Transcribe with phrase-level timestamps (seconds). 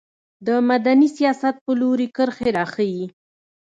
[0.47, 3.05] د مدني سیاست په لوري کرښې راښيي.